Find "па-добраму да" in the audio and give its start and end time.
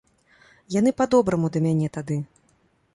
1.03-1.59